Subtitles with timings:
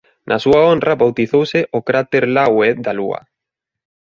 [0.29, 3.19] Na súa honra bautizouse o "cráter Laue" da Lúa.